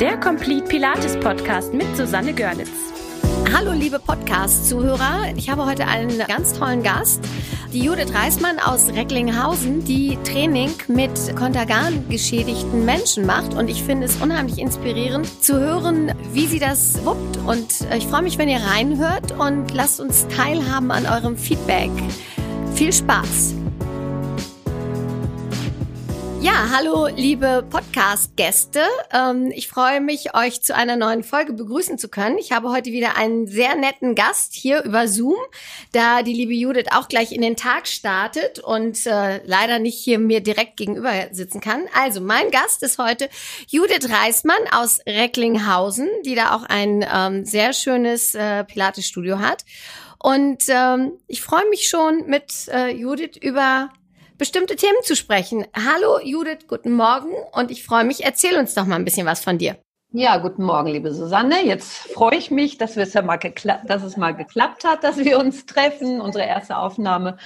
[0.00, 2.70] der Complete Pilates Podcast mit Susanne Görlitz.
[3.54, 7.22] Hallo liebe Podcast-Zuhörer, ich habe heute einen ganz tollen Gast,
[7.70, 14.06] die Judith Reismann aus Recklinghausen, die Training mit Kontergan geschädigten Menschen macht und ich finde
[14.06, 18.62] es unheimlich inspirierend zu hören, wie sie das wuppt und ich freue mich, wenn ihr
[18.62, 21.90] reinhört und lasst uns teilhaben an eurem Feedback.
[22.74, 23.59] Viel Spaß!
[26.42, 28.80] Ja, hallo liebe Podcast-Gäste.
[29.12, 32.38] Ähm, ich freue mich, euch zu einer neuen Folge begrüßen zu können.
[32.38, 35.36] Ich habe heute wieder einen sehr netten Gast hier über Zoom,
[35.92, 40.18] da die liebe Judith auch gleich in den Tag startet und äh, leider nicht hier
[40.18, 41.82] mir direkt gegenüber sitzen kann.
[41.94, 43.28] Also mein Gast ist heute
[43.68, 49.66] Judith Reismann aus Recklinghausen, die da auch ein ähm, sehr schönes äh, Pilates-Studio hat.
[50.18, 53.90] Und ähm, ich freue mich schon mit äh, Judith über
[54.40, 55.66] bestimmte Themen zu sprechen.
[55.76, 58.24] Hallo Judith, guten Morgen und ich freue mich.
[58.24, 59.76] Erzähl uns doch mal ein bisschen was von dir.
[60.12, 61.62] Ja, guten Morgen, liebe Susanne.
[61.62, 65.18] Jetzt freue ich mich, dass, wir es ja mal dass es mal geklappt hat, dass
[65.18, 66.22] wir uns treffen.
[66.22, 67.36] Unsere erste Aufnahme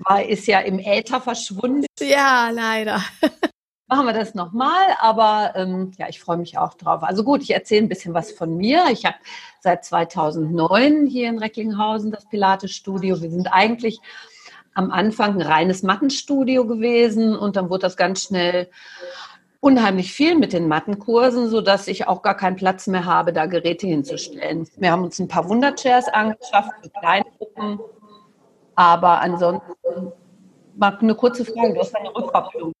[0.00, 1.86] war, ist ja im Äther verschwunden.
[1.98, 3.02] Ja, leider.
[3.88, 7.02] Machen wir das nochmal, aber ähm, ja, ich freue mich auch drauf.
[7.02, 8.84] Also gut, ich erzähle ein bisschen was von mir.
[8.90, 9.16] Ich habe
[9.60, 13.22] seit 2009 hier in Recklinghausen das Pilates-Studio.
[13.22, 14.00] Wir sind eigentlich
[14.74, 18.68] am Anfang ein reines Mattenstudio gewesen und dann wurde das ganz schnell
[19.60, 23.86] unheimlich viel mit den Mattenkursen, sodass ich auch gar keinen Platz mehr habe, da Geräte
[23.86, 24.68] hinzustellen.
[24.76, 27.78] Wir haben uns ein paar Wunderchairs angeschafft für kleine Gruppen,
[28.74, 30.12] aber ansonsten
[30.74, 32.72] mal eine kurze Frage, du hast eine Rückkopplung.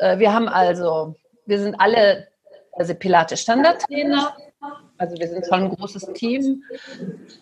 [0.00, 1.14] Äh, wir haben also,
[1.46, 2.28] wir sind alle
[2.72, 4.34] also Pilates Standardtrainer.
[4.98, 6.62] Also wir sind schon ein großes Team.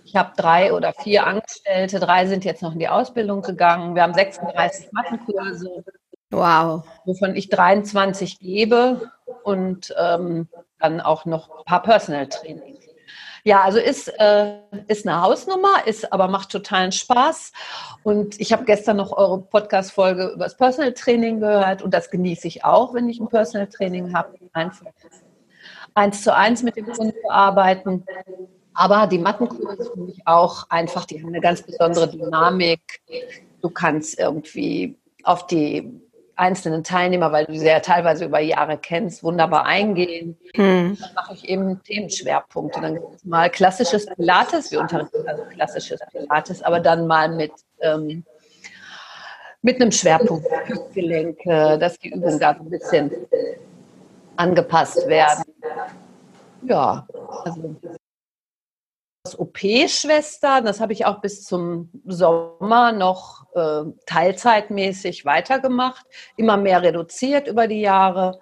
[0.04, 3.94] Ich habe drei oder vier Angestellte, drei sind jetzt noch in die Ausbildung gegangen.
[3.94, 5.84] Wir haben 36 Mattenkurse.
[6.30, 6.84] Wow.
[7.04, 9.10] Wovon ich 23 gebe
[9.42, 12.87] und ähm, dann auch noch ein paar Personal Trainings.
[13.48, 17.52] Ja, also ist, äh, ist eine Hausnummer, ist aber macht totalen Spaß.
[18.02, 22.46] Und ich habe gestern noch eure Podcast-Folge über das Personal Training gehört und das genieße
[22.46, 24.34] ich auch, wenn ich ein Personal Training habe.
[24.52, 24.88] Einfach
[25.94, 28.04] eins zu eins mit dem Kunden zu arbeiten.
[28.74, 33.00] Aber die Mattenkurse finde ich auch einfach, die haben eine ganz besondere Dynamik.
[33.62, 36.02] Du kannst irgendwie auf die
[36.38, 40.38] einzelnen Teilnehmer, weil du sie ja teilweise über Jahre kennst, wunderbar eingehen.
[40.54, 40.96] Hm.
[41.00, 42.80] Dann mache ich eben Themenschwerpunkte.
[42.80, 47.52] Dann gibt es mal klassisches Pilates, wir unterrichten also klassisches Pilates, aber dann mal mit,
[47.80, 48.24] ähm,
[49.62, 53.10] mit einem Schwerpunkt Hüftgelenke, dass die Übungen da ein bisschen
[54.36, 55.44] angepasst werden.
[56.62, 57.06] Ja,
[57.44, 57.76] also
[59.36, 60.62] OP-Schwester.
[60.62, 66.06] Das habe ich auch bis zum Sommer noch äh, teilzeitmäßig weitergemacht,
[66.36, 68.38] immer mehr reduziert über die Jahre.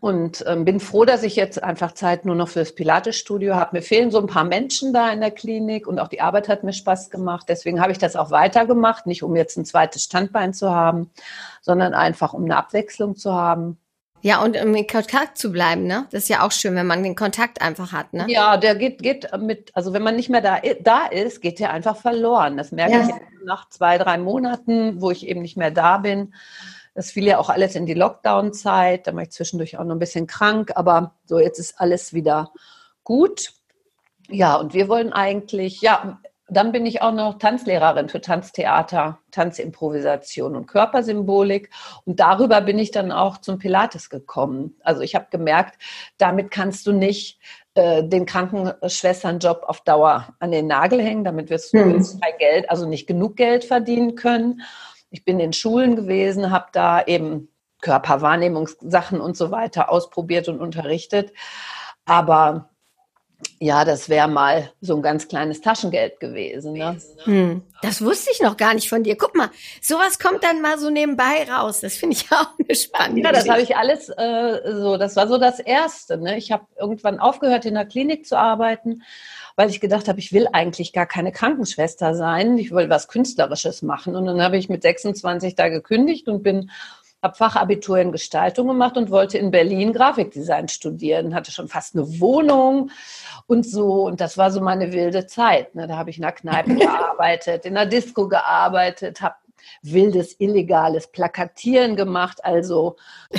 [0.00, 3.76] Und ähm, bin froh, dass ich jetzt einfach Zeit nur noch fürs Pilates-Studio habe.
[3.76, 6.62] Mir fehlen so ein paar Menschen da in der Klinik und auch die Arbeit hat
[6.62, 7.46] mir Spaß gemacht.
[7.48, 11.10] Deswegen habe ich das auch weitergemacht, nicht um jetzt ein zweites Standbein zu haben,
[11.62, 13.78] sondern einfach um eine Abwechslung zu haben.
[14.24, 16.06] Ja, und um in Kontakt zu bleiben, ne?
[16.10, 18.24] Das ist ja auch schön, wenn man den Kontakt einfach hat, ne?
[18.28, 21.74] Ja, der geht, geht mit, also wenn man nicht mehr da, da ist, geht der
[21.74, 22.56] einfach verloren.
[22.56, 23.06] Das merke ja.
[23.06, 26.32] ich nach zwei, drei Monaten, wo ich eben nicht mehr da bin.
[26.94, 29.06] Das fiel ja auch alles in die Lockdown-Zeit.
[29.06, 32.50] Da war ich zwischendurch auch noch ein bisschen krank, aber so jetzt ist alles wieder
[33.02, 33.52] gut.
[34.30, 36.18] Ja, und wir wollen eigentlich, ja,
[36.48, 41.70] dann bin ich auch noch Tanzlehrerin für Tanztheater, Tanzimprovisation und Körpersymbolik.
[42.04, 44.76] Und darüber bin ich dann auch zum Pilates gekommen.
[44.82, 45.80] Also ich habe gemerkt,
[46.18, 47.38] damit kannst du nicht
[47.74, 51.24] äh, den Krankenschwesternjob auf Dauer an den Nagel hängen.
[51.24, 52.20] Damit wirst du mhm.
[52.20, 54.60] kein Geld, also nicht genug Geld verdienen können.
[55.10, 57.48] Ich bin in Schulen gewesen, habe da eben
[57.80, 61.32] Körperwahrnehmungssachen und so weiter ausprobiert und unterrichtet.
[62.04, 62.70] Aber
[63.60, 66.74] ja, das wäre mal so ein ganz kleines Taschengeld gewesen.
[66.74, 67.00] Ne?
[67.24, 69.16] Hm, das wusste ich noch gar nicht von dir.
[69.16, 69.48] Guck mal,
[69.80, 71.80] sowas kommt dann mal so nebenbei raus.
[71.80, 75.28] Das finde ich auch eine spannende Ja, das habe ich alles äh, so, das war
[75.28, 76.18] so das Erste.
[76.18, 76.36] Ne?
[76.36, 79.02] Ich habe irgendwann aufgehört, in der Klinik zu arbeiten,
[79.56, 82.58] weil ich gedacht habe, ich will eigentlich gar keine Krankenschwester sein.
[82.58, 84.16] Ich will was Künstlerisches machen.
[84.16, 86.70] Und dann habe ich mit 26 da gekündigt und bin
[87.24, 92.20] habe Fachabitur in Gestaltung gemacht und wollte in Berlin Grafikdesign studieren, hatte schon fast eine
[92.20, 92.90] Wohnung
[93.46, 94.04] und so.
[94.04, 95.74] Und das war so meine wilde Zeit.
[95.74, 95.88] Ne?
[95.88, 99.36] Da habe ich in der Kneipe gearbeitet, in der Disco gearbeitet, habe
[99.82, 102.44] wildes, illegales Plakatieren gemacht.
[102.44, 102.96] Also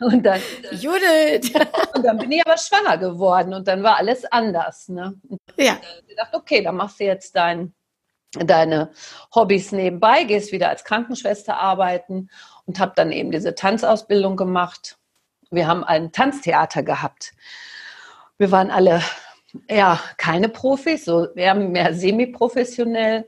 [0.00, 0.40] Und dann,
[0.72, 1.52] Judith!
[1.94, 4.88] Und dann bin ich aber schwanger geworden und dann war alles anders.
[4.88, 5.14] Ne?
[5.28, 5.74] Und ja.
[5.74, 7.74] Dann gedacht, okay, dann machst du jetzt dein,
[8.32, 8.92] deine
[9.34, 12.30] Hobbys nebenbei, gehst wieder als Krankenschwester arbeiten
[12.70, 14.96] und habe dann eben diese Tanzausbildung gemacht.
[15.50, 17.32] Wir haben ein Tanztheater gehabt.
[18.38, 19.02] Wir waren alle
[19.68, 23.26] ja keine Profis, so wir haben mehr semi-professionell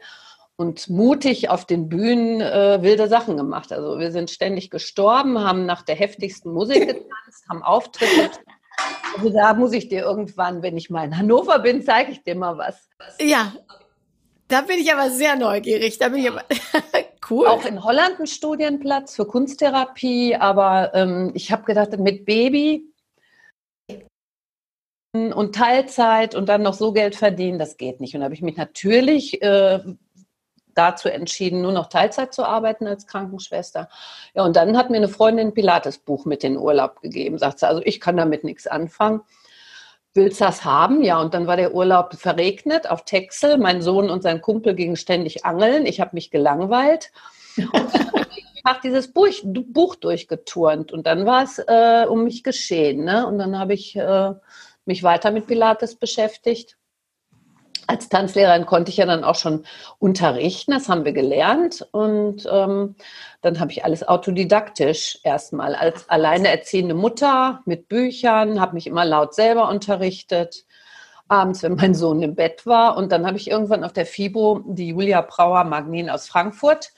[0.55, 3.73] und mutig auf den Bühnen äh, wilde Sachen gemacht.
[3.73, 8.31] Also wir sind ständig gestorben, haben nach der heftigsten Musik getanzt, haben Auftritte.
[9.17, 12.37] Also da muss ich dir irgendwann, wenn ich mal in Hannover bin, zeige ich dir
[12.37, 12.89] mal was.
[13.21, 13.53] Ja,
[14.47, 15.99] da bin ich aber sehr neugierig.
[15.99, 16.45] Da bin ich aber
[17.33, 17.47] cool.
[17.47, 22.87] Auch in Holland ein Studienplatz für Kunsttherapie, aber ähm, ich habe gedacht, mit Baby
[25.13, 28.15] und Teilzeit und dann noch so Geld verdienen, das geht nicht.
[28.15, 29.81] Und da habe ich mich natürlich äh,
[30.75, 33.89] dazu entschieden, nur noch Teilzeit zu arbeiten als Krankenschwester.
[34.35, 37.39] Ja, und dann hat mir eine Freundin ein Pilates-Buch mit in den Urlaub gegeben.
[37.39, 39.21] Sagt sie, also ich kann damit nichts anfangen.
[40.15, 41.03] Willst das haben?
[41.03, 43.57] Ja, und dann war der Urlaub verregnet auf Texel.
[43.59, 45.87] Mein Sohn und sein Kumpel gingen ständig angeln.
[45.87, 47.13] Ich habe mich gelangweilt.
[47.57, 47.93] Und
[48.65, 53.05] habe dieses Buch, Buch durchgeturnt und dann war es äh, um mich geschehen.
[53.05, 53.27] Ne?
[53.27, 54.33] Und dann habe ich äh,
[54.85, 56.77] mich weiter mit Pilates beschäftigt
[57.87, 59.65] als Tanzlehrerin konnte ich ja dann auch schon
[59.99, 61.87] unterrichten, das haben wir gelernt.
[61.93, 62.97] Und ähm,
[63.41, 69.05] dann habe ich alles autodidaktisch erstmal als alleine erziehende Mutter mit Büchern, habe mich immer
[69.05, 70.65] laut selber unterrichtet.
[71.29, 72.97] Abends, wenn mein Sohn im Bett war.
[72.97, 76.93] Und dann habe ich irgendwann auf der FIBO die Julia Brauer Magnin aus Frankfurt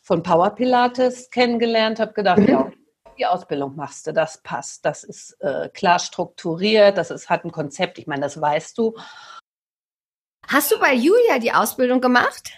[0.00, 2.48] von Power Pilates kennengelernt, habe gedacht, mhm.
[2.48, 2.70] ja,
[3.18, 4.84] die Ausbildung machst du, das passt.
[4.84, 7.98] Das ist äh, klar strukturiert, das ist, hat ein Konzept.
[7.98, 8.94] Ich meine, das weißt du.
[10.48, 12.52] Hast du bei Julia die Ausbildung gemacht?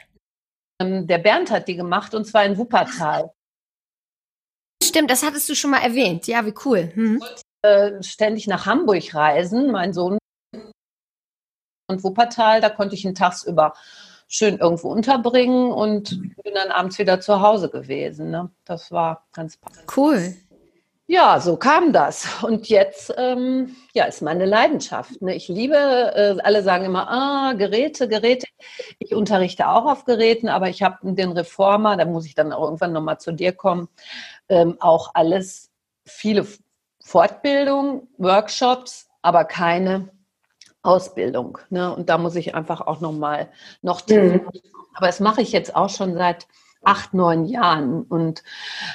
[0.81, 3.33] Ähm, der Bernd hat die gemacht und zwar in Wuppertal.
[4.83, 6.27] Stimmt, das hattest du schon mal erwähnt.
[6.27, 6.93] Ja, wie cool.
[6.95, 7.23] Mhm.
[7.63, 10.19] Äh, ständig nach Hamburg reisen, mein Sohn
[11.89, 13.75] und Wuppertal, da konnte ich ihn tagsüber
[14.29, 16.11] schön irgendwo unterbringen und
[16.43, 18.31] bin dann abends wieder zu Hause gewesen.
[18.31, 18.51] Ne?
[18.65, 19.85] Das war ganz passend.
[19.97, 20.35] Cool.
[21.09, 22.43] Ja, so kam das.
[22.43, 25.23] Und jetzt ähm, ja, ist meine Leidenschaft.
[25.23, 25.37] Ne?
[25.37, 28.47] Ich liebe, äh, alle sagen immer, ah, Geräte, Geräte.
[28.99, 32.65] Ich unterrichte auch auf Geräten, aber ich habe den Reformer, da muss ich dann auch
[32.65, 33.89] irgendwann nochmal zu dir kommen,
[34.49, 35.71] ähm, auch alles,
[36.05, 36.47] viele
[37.01, 40.09] Fortbildungen, Workshops, aber keine
[40.83, 41.59] Ausbildung.
[41.71, 41.95] Ne?
[41.95, 43.49] Und da muss ich einfach auch nochmal
[43.81, 44.41] noch, noch mhm.
[44.95, 46.49] Aber das mache ich jetzt auch schon seit
[46.83, 48.03] acht, neun Jahren.
[48.03, 48.43] Und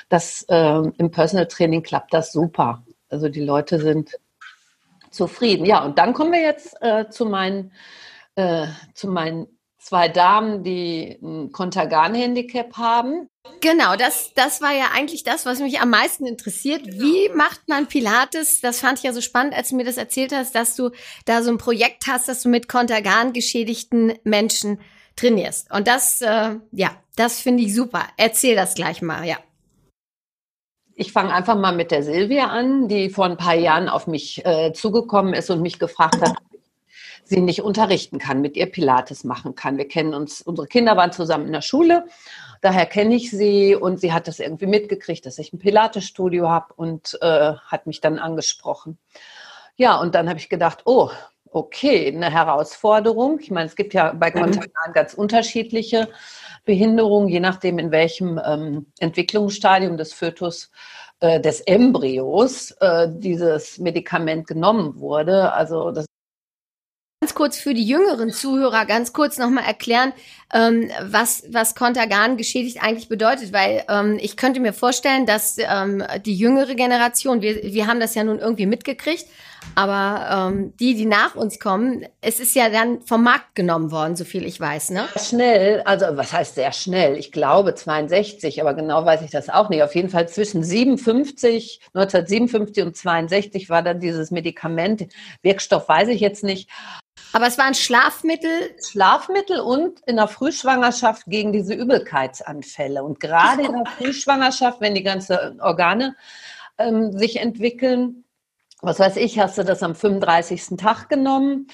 [0.09, 2.83] das äh, im Personal Training klappt das super.
[3.09, 4.19] Also die Leute sind
[5.09, 5.65] zufrieden.
[5.65, 7.71] Ja, und dann kommen wir jetzt äh, zu meinen,
[8.35, 9.47] äh, zu meinen
[9.77, 13.27] zwei Damen, die ein Kontergan-Handicap haben.
[13.59, 16.85] Genau, das, das war ja eigentlich das, was mich am meisten interessiert.
[16.85, 18.61] Wie macht man Pilates?
[18.61, 20.91] Das fand ich ja so spannend, als du mir das erzählt hast, dass du
[21.25, 24.79] da so ein Projekt hast, dass du mit Kontergan geschädigten Menschen
[25.15, 25.71] trainierst.
[25.71, 28.03] Und das, äh, ja, das finde ich super.
[28.17, 29.37] Erzähl das gleich mal, ja.
[30.93, 34.45] Ich fange einfach mal mit der Silvia an, die vor ein paar Jahren auf mich
[34.45, 36.59] äh, zugekommen ist und mich gefragt hat, ob ich
[37.23, 39.77] sie nicht unterrichten kann, mit ihr Pilates machen kann.
[39.77, 42.05] Wir kennen uns, unsere Kinder waren zusammen in der Schule,
[42.61, 46.73] daher kenne ich sie und sie hat das irgendwie mitgekriegt, dass ich ein Pilates-Studio habe
[46.75, 48.97] und äh, hat mich dann angesprochen.
[49.77, 51.09] Ja, und dann habe ich gedacht, oh,
[51.51, 53.39] okay, eine Herausforderung.
[53.39, 54.59] Ich meine, es gibt ja bei mhm.
[54.93, 56.07] ganz unterschiedliche
[56.65, 60.71] Behinderungen, je nachdem, in welchem ähm, Entwicklungsstadium des Fötus
[61.19, 65.53] äh, des Embryos äh, dieses Medikament genommen wurde.
[65.53, 66.05] Also das
[67.23, 70.11] Ganz kurz für die jüngeren Zuhörer ganz kurz nochmal erklären,
[70.51, 76.03] ähm, was, was Kontergan geschädigt eigentlich bedeutet, weil ähm, ich könnte mir vorstellen, dass ähm,
[76.25, 79.27] die jüngere Generation, wir, wir haben das ja nun irgendwie mitgekriegt,
[79.75, 84.15] aber ähm, die, die nach uns kommen, es ist ja dann vom Markt genommen worden,
[84.15, 85.07] so viel ich weiß, ne?
[85.17, 87.17] Schnell, also was heißt sehr schnell?
[87.17, 89.83] Ich glaube 62, aber genau weiß ich das auch nicht.
[89.83, 95.07] Auf jeden Fall zwischen 57, 1957 und 62 war dann dieses Medikament.
[95.41, 96.69] Wirkstoff weiß ich jetzt nicht.
[97.33, 98.75] Aber es war ein Schlafmittel?
[98.85, 103.03] Schlafmittel und in der Frühschwangerschaft gegen diese Übelkeitsanfälle.
[103.03, 106.15] Und gerade in der Frühschwangerschaft, wenn die ganzen Organe
[106.77, 108.25] ähm, sich entwickeln,
[108.81, 110.77] was weiß ich, hast du das am 35.
[110.77, 111.67] Tag genommen,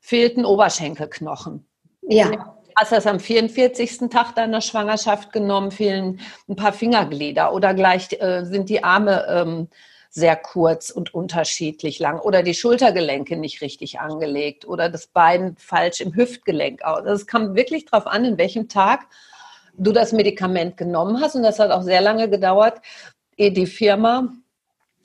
[0.00, 1.66] fehlten Oberschenkelknochen.
[2.02, 2.56] Ja.
[2.76, 4.10] Hast du das am 44.
[4.10, 9.68] Tag deiner Schwangerschaft genommen, fehlen ein paar Fingerglieder oder gleich äh, sind die Arme ähm,
[10.10, 16.00] sehr kurz und unterschiedlich lang oder die Schultergelenke nicht richtig angelegt oder das Bein falsch
[16.00, 17.00] im Hüftgelenk aus.
[17.00, 19.06] Also es kam wirklich darauf an, in welchem Tag
[19.74, 22.80] du das Medikament genommen hast und das hat auch sehr lange gedauert,
[23.36, 24.32] ehe die Firma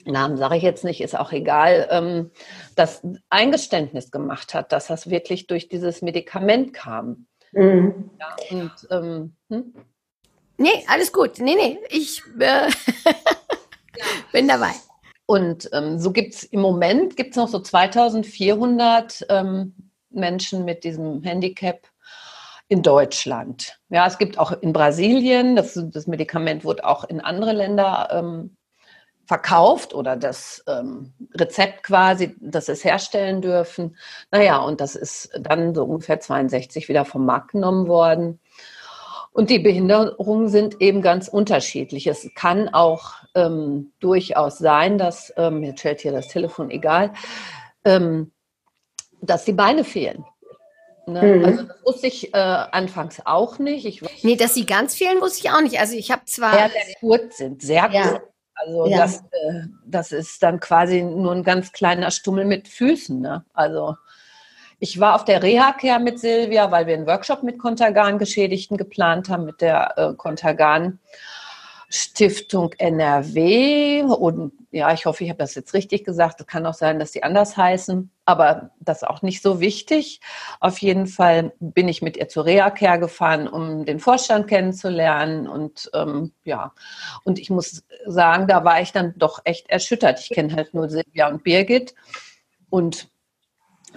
[0.04, 2.30] Namen sage ich jetzt nicht, ist auch egal, ähm,
[2.76, 7.26] das Eingeständnis gemacht hat, dass das wirklich durch dieses Medikament kam.
[7.52, 8.10] Mhm.
[8.18, 9.74] Ja, und, ähm, hm?
[10.58, 11.38] Nee, alles gut.
[11.38, 12.70] Nee, nee, ich äh,
[14.32, 14.72] bin dabei.
[15.26, 19.74] Und ähm, so gibt es im Moment gibt's noch so 2400 ähm,
[20.10, 21.88] Menschen mit diesem Handicap
[22.68, 23.78] in Deutschland.
[23.88, 28.56] Ja, es gibt auch in Brasilien, das, das Medikament wurde auch in andere Länder ähm,
[29.24, 33.96] verkauft oder das ähm, Rezept quasi, das es herstellen dürfen.
[34.30, 38.40] Naja, und das ist dann so ungefähr 62 wieder vom Markt genommen worden.
[39.32, 42.06] Und die Behinderungen sind eben ganz unterschiedlich.
[42.06, 47.12] Es kann auch ähm, durchaus sein, dass, ähm, mir stellt hier das Telefon egal,
[47.84, 48.30] ähm,
[49.22, 50.26] dass die Beine fehlen.
[51.06, 51.22] Ne?
[51.22, 51.44] Mhm.
[51.44, 53.86] Also das wusste ich äh, anfangs auch nicht.
[53.86, 55.80] Ich, nee, dass sie ganz fehlen, wusste ich auch nicht.
[55.80, 56.52] Also ich habe zwar...
[56.52, 58.08] Sehr, sehr kurz sind, sehr ja.
[58.08, 58.31] kurz.
[58.54, 58.98] Also ja.
[58.98, 63.20] das, äh, das ist dann quasi nur ein ganz kleiner Stummel mit Füßen.
[63.20, 63.44] Ne?
[63.52, 63.96] Also
[64.78, 69.44] ich war auf der Reha-Care mit Silvia, weil wir einen Workshop mit Kontergan-Geschädigten geplant haben,
[69.44, 70.98] mit der äh, Kontergan.
[71.94, 76.40] Stiftung NRW und ja, ich hoffe, ich habe das jetzt richtig gesagt.
[76.40, 80.22] Es kann auch sein, dass die anders heißen, aber das ist auch nicht so wichtig.
[80.58, 85.90] Auf jeden Fall bin ich mit ihr zur Reha-Care gefahren, um den Vorstand kennenzulernen und
[85.92, 86.72] ähm, ja,
[87.24, 90.18] und ich muss sagen, da war ich dann doch echt erschüttert.
[90.20, 91.94] Ich kenne halt nur Silvia und Birgit
[92.70, 93.11] und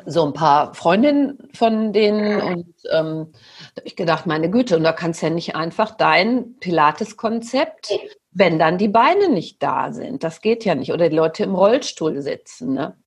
[0.05, 3.31] so ein paar Freundinnen von denen und ähm,
[3.75, 7.91] da habe ich gedacht, meine Güte, und da kannst du ja nicht einfach dein Pilates-Konzept,
[8.31, 10.23] wenn dann die Beine nicht da sind.
[10.23, 10.91] Das geht ja nicht.
[10.91, 12.73] Oder die Leute im Rollstuhl sitzen.
[12.73, 12.97] Ne?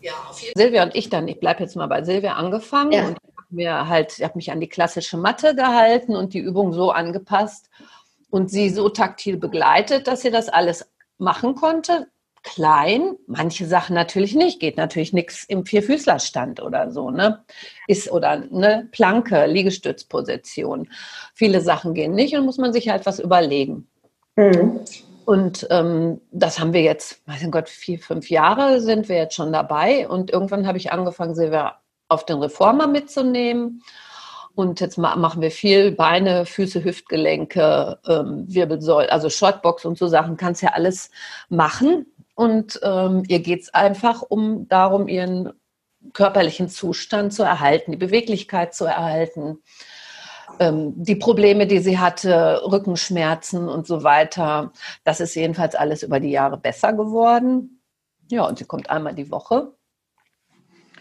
[0.00, 3.06] Ja, auf jeden Silvia und ich dann, ich bleibe jetzt mal bei Silvia angefangen ja.
[3.06, 6.90] und mir halt, ich habe mich an die klassische Matte gehalten und die Übung so
[6.90, 7.70] angepasst
[8.30, 12.08] und sie so taktil begleitet, dass sie das alles machen konnte
[12.46, 17.44] klein, manche Sachen natürlich nicht, geht natürlich nichts im Vierfüßlerstand oder so, ne?
[17.88, 20.88] Ist oder eine Planke, Liegestützposition.
[21.34, 23.88] Viele Sachen gehen nicht und muss man sich halt was überlegen.
[24.36, 24.80] Mhm.
[25.24, 29.52] Und ähm, das haben wir jetzt, weiß Gott, vier, fünf Jahre sind wir jetzt schon
[29.52, 30.08] dabei.
[30.08, 33.82] Und irgendwann habe ich angefangen, Silvia auf den Reformer mitzunehmen.
[34.54, 40.36] Und jetzt machen wir viel Beine, Füße, Hüftgelenke, ähm, Wirbelsäule, also Shortbox und so Sachen.
[40.36, 41.10] Kannst ja alles
[41.48, 42.06] machen.
[42.36, 45.54] Und ähm, ihr geht es einfach um darum, ihren
[46.12, 49.62] körperlichen Zustand zu erhalten, die Beweglichkeit zu erhalten,
[50.60, 54.72] ähm, die Probleme, die sie hatte, Rückenschmerzen und so weiter.
[55.02, 57.82] Das ist jedenfalls alles über die Jahre besser geworden.
[58.30, 59.72] Ja, und sie kommt einmal die Woche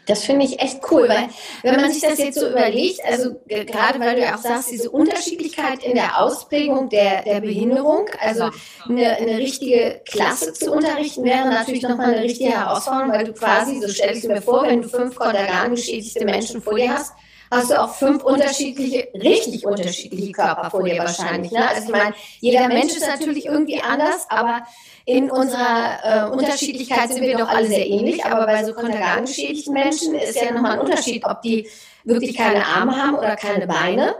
[0.05, 1.29] das finde ich echt cool, weil
[1.63, 4.89] wenn man sich das jetzt so überlegt, also gerade weil du ja auch sagst, diese
[4.89, 8.49] Unterschiedlichkeit in der Ausprägung der, der Behinderung, also
[8.87, 13.79] eine, eine richtige Klasse zu unterrichten, wäre natürlich nochmal eine richtige Herausforderung, weil du quasi,
[13.81, 17.13] so stelle ich mir vor, wenn du fünf kontergan-geschädigte Menschen vor dir hast,
[17.51, 21.51] hast du auch fünf unterschiedliche, richtig unterschiedliche Körper vor dir wahrscheinlich.
[21.51, 21.67] Ne?
[21.67, 24.61] Also ich meine, jeder Mensch ist natürlich irgendwie anders, aber
[25.05, 30.15] in unserer äh, Unterschiedlichkeit sind wir doch alle sehr ähnlich, aber bei so kontergan-geschädigten Menschen
[30.15, 31.69] ist ja nochmal ein Unterschied, ob die
[32.03, 34.15] wirklich keine Arme haben oder keine Beine.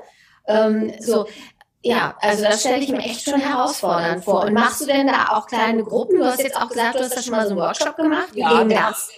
[0.47, 1.25] Ähm, so,
[1.81, 4.45] ja, also das stelle ich mir echt schon herausfordernd vor.
[4.45, 6.17] Und machst du denn da auch kleine Gruppen?
[6.17, 8.29] Du hast jetzt auch gesagt, du hast da schon mal so einen Workshop gemacht.
[8.33, 9.09] Wie ja, das?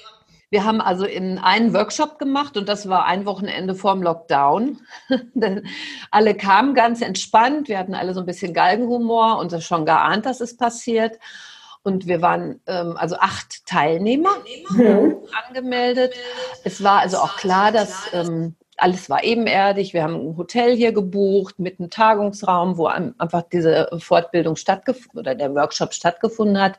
[0.49, 4.79] Wir haben also in einen Workshop gemacht und das war ein Wochenende vorm Lockdown.
[6.11, 10.39] alle kamen ganz entspannt, wir hatten alle so ein bisschen Galgenhumor und schon geahnt, dass
[10.39, 11.19] es passiert.
[11.83, 14.31] Und wir waren ähm, also acht Teilnehmer
[14.69, 15.17] mhm.
[15.47, 16.13] angemeldet.
[16.63, 19.93] Es war also auch klar, dass ähm, alles war ebenerdig.
[19.93, 25.35] Wir haben ein Hotel hier gebucht mit einem Tagungsraum, wo einfach diese Fortbildung stattgefunden oder
[25.35, 26.77] der Workshop stattgefunden hat.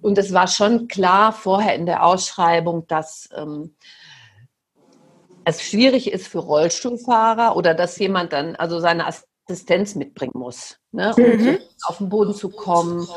[0.00, 3.74] Und es war schon klar vorher in der Ausschreibung, dass ähm,
[5.44, 11.14] es schwierig ist für Rollstuhlfahrer oder dass jemand dann also seine Assistenz mitbringen muss, ne,
[11.16, 11.58] um mhm.
[11.84, 13.08] auf den Boden zu kommen.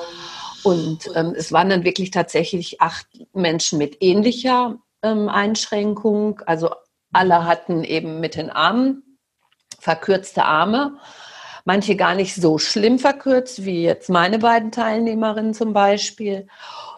[0.64, 6.40] Und ähm, es waren dann wirklich tatsächlich acht Menschen mit ähnlicher ähm, Einschränkung.
[6.46, 6.70] Also
[7.12, 9.18] alle hatten eben mit den Armen
[9.80, 11.00] verkürzte Arme.
[11.66, 16.48] Manche gar nicht so schlimm verkürzt, wie jetzt meine beiden Teilnehmerinnen zum Beispiel,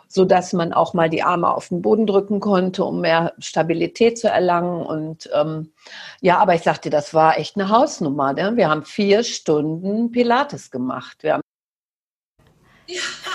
[0.07, 4.17] so dass man auch mal die Arme auf den Boden drücken konnte, um mehr Stabilität
[4.19, 4.85] zu erlangen.
[4.85, 5.73] Und ähm,
[6.21, 8.33] ja, aber ich sagte, das war echt eine Hausnummer.
[8.33, 8.53] Ne?
[8.55, 11.17] Wir haben vier Stunden Pilates gemacht.
[11.21, 11.41] Wir haben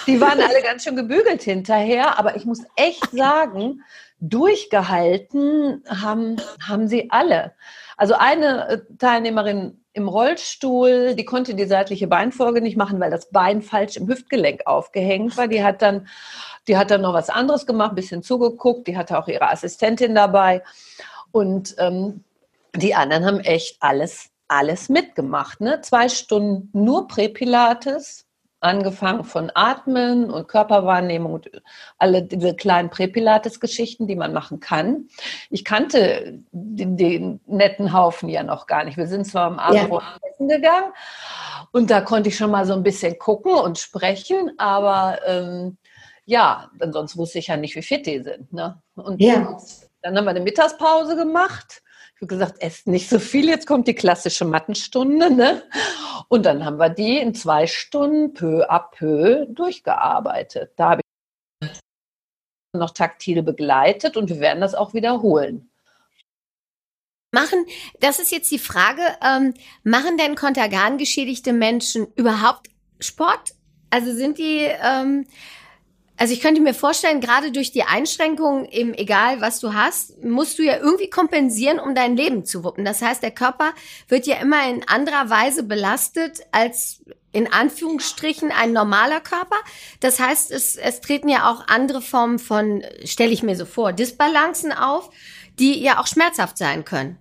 [0.06, 3.82] die waren alle ganz schön gebügelt hinterher, aber ich muss echt sagen,
[4.20, 7.54] durchgehalten haben, haben sie alle.
[7.96, 13.30] Also eine äh, Teilnehmerin im Rollstuhl, die konnte die seitliche Beinfolge nicht machen, weil das
[13.30, 15.48] Bein falsch im Hüftgelenk aufgehängt war.
[15.48, 16.06] Die hat dann,
[16.68, 18.86] die hat dann noch was anderes gemacht, ein bisschen zugeguckt.
[18.86, 20.62] Die hatte auch ihre Assistentin dabei.
[21.32, 22.22] Und ähm,
[22.76, 25.60] die anderen haben echt alles, alles mitgemacht.
[25.60, 25.80] Ne?
[25.82, 28.27] Zwei Stunden nur Präpilates,
[28.60, 31.50] angefangen von Atmen und Körperwahrnehmung und
[31.98, 35.08] alle diese kleinen Präpilates-Geschichten, die man machen kann.
[35.50, 38.96] Ich kannte den, den, netten Haufen ja noch gar nicht.
[38.96, 40.56] Wir sind zwar am Abend ja.
[40.56, 40.92] gegangen
[41.72, 45.76] und da konnte ich schon mal so ein bisschen gucken und sprechen, aber ähm,
[46.24, 48.52] ja, sonst wusste ich ja nicht, wie fit die sind.
[48.52, 48.80] Ne?
[48.94, 49.56] Und ja.
[50.02, 51.82] dann haben wir eine Mittagspause gemacht
[52.18, 55.32] ich habe gesagt, esst nicht so viel, jetzt kommt die klassische Mattenstunde.
[55.32, 55.62] Ne?
[56.26, 60.72] Und dann haben wir die in zwei Stunden peu à peu durchgearbeitet.
[60.74, 61.00] Da habe
[61.62, 61.70] ich
[62.72, 65.70] noch taktil begleitet und wir werden das auch wiederholen.
[67.30, 67.64] Machen,
[68.00, 73.52] das ist jetzt die Frage, ähm, machen denn kontergan-geschädigte Menschen überhaupt Sport?
[73.90, 75.24] Also sind die, ähm,
[76.18, 80.58] also ich könnte mir vorstellen, gerade durch die Einschränkungen, eben egal was du hast, musst
[80.58, 82.84] du ja irgendwie kompensieren, um dein Leben zu wuppen.
[82.84, 83.72] Das heißt, der Körper
[84.08, 89.56] wird ja immer in anderer Weise belastet als in Anführungsstrichen ein normaler Körper.
[90.00, 93.92] Das heißt, es, es treten ja auch andere Formen von, stelle ich mir so vor,
[93.92, 95.10] Disbalancen auf,
[95.60, 97.16] die ja auch schmerzhaft sein können.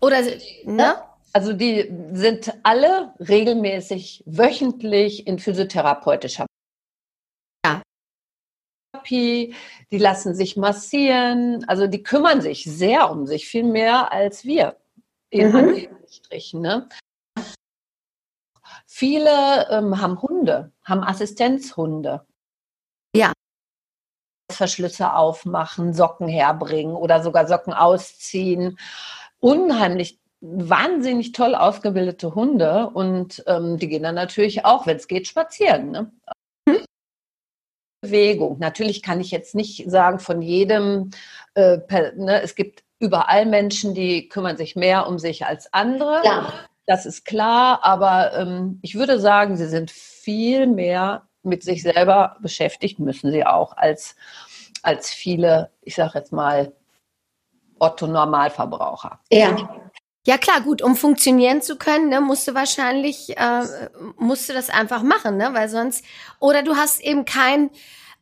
[0.00, 0.22] Oder,
[0.64, 0.94] ne?
[1.34, 6.46] Also die sind alle regelmäßig wöchentlich in physiotherapeutischer
[9.02, 9.54] Therapie,
[9.90, 14.76] die lassen sich massieren, also die kümmern sich sehr um sich, viel mehr als wir.
[15.30, 15.56] In mhm.
[15.56, 16.60] Anführungsstrichen.
[16.60, 16.88] Ne?
[18.86, 22.26] Viele ähm, haben Hunde, haben Assistenzhunde.
[23.14, 23.32] Ja.
[24.50, 28.78] Verschlüsse aufmachen, Socken herbringen oder sogar Socken ausziehen.
[29.40, 35.28] Unheimlich wahnsinnig toll ausgebildete Hunde und ähm, die gehen dann natürlich auch, wenn es geht,
[35.28, 35.90] spazieren.
[35.90, 36.12] Ne?
[38.02, 38.58] Bewegung.
[38.58, 41.10] Natürlich kann ich jetzt nicht sagen von jedem,
[41.54, 46.20] äh, per, ne, es gibt überall Menschen, die kümmern sich mehr um sich als andere.
[46.24, 46.52] Ja.
[46.84, 52.36] Das ist klar, aber ähm, ich würde sagen, sie sind viel mehr mit sich selber
[52.40, 54.16] beschäftigt, müssen sie auch, als,
[54.82, 56.72] als viele, ich sage jetzt mal,
[57.78, 59.20] Otto-Normalverbraucher.
[59.30, 59.56] Ja.
[60.24, 63.64] Ja klar, gut, um funktionieren zu können, ne, musst du wahrscheinlich, äh,
[64.18, 66.04] musst du das einfach machen, ne, weil sonst,
[66.38, 67.70] oder du hast eben kein,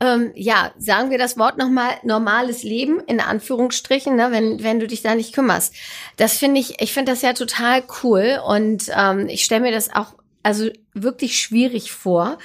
[0.00, 4.86] ähm, ja, sagen wir das Wort nochmal, normales Leben, in Anführungsstrichen, ne, wenn, wenn du
[4.86, 5.74] dich da nicht kümmerst.
[6.16, 9.94] Das finde ich, ich finde das ja total cool und ähm, ich stelle mir das
[9.94, 12.38] auch, also wirklich schwierig vor.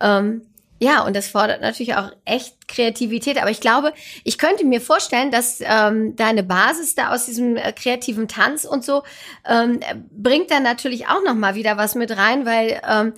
[0.00, 0.42] Ähm,
[0.82, 3.40] ja, und das fordert natürlich auch echt Kreativität.
[3.40, 3.92] Aber ich glaube,
[4.24, 8.82] ich könnte mir vorstellen, dass ähm, deine Basis da aus diesem äh, kreativen Tanz und
[8.82, 9.02] so
[9.46, 13.12] ähm, bringt dann natürlich auch noch mal wieder was mit rein, weil ähm,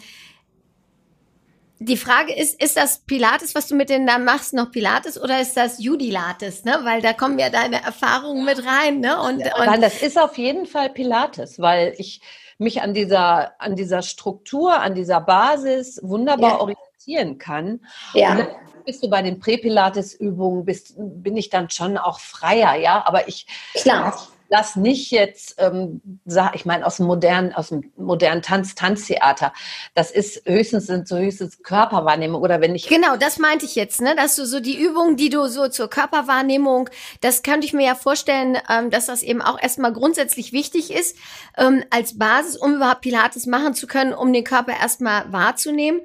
[1.79, 5.41] die Frage ist, ist das Pilates, was du mit denen dann machst, noch Pilates oder
[5.41, 6.81] ist das Judilates, ne?
[6.83, 9.21] Weil da kommen ja deine Erfahrungen mit rein, ne?
[9.21, 12.21] Und, ja, und Nein, das ist auf jeden Fall Pilates, weil ich
[12.63, 16.61] mich an dieser, an dieser Struktur, an dieser Basis wunderbar ja.
[16.61, 17.81] orientieren kann.
[18.15, 18.49] Ja.
[18.85, 23.05] Bist du bei den Präpilates-Übungen, bin ich dann schon auch freier, ja.
[23.07, 24.15] Aber ich, Klar
[24.53, 29.55] lass nicht jetzt, ähm, sag, ich meine, aus dem modernen, aus dem modernen Tanz, Tanztheater.
[29.95, 34.03] Das ist höchstens sind so höchstens Körperwahrnehmung oder wenn ich genau, das meinte ich jetzt,
[34.03, 36.91] ne, dass du so die Übungen, die du so zur Körperwahrnehmung,
[37.23, 41.17] das könnte ich mir ja vorstellen, ähm, dass das eben auch erstmal grundsätzlich wichtig ist
[41.57, 46.03] ähm, als Basis, um überhaupt Pilates machen zu können, um den Körper erstmal wahrzunehmen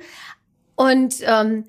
[0.75, 1.65] und ähm,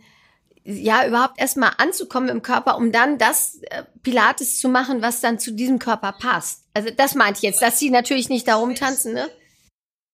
[0.70, 5.38] ja, überhaupt erstmal anzukommen im Körper, um dann das äh, Pilates zu machen, was dann
[5.38, 6.67] zu diesem Körper passt.
[6.78, 9.28] Also das meinte ich jetzt, dass sie natürlich nicht darum tanzen, ne?